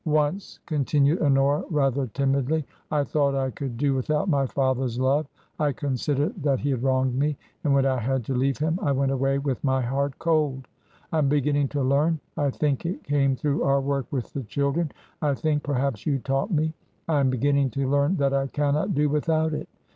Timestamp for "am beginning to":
11.19-11.83, 17.19-17.87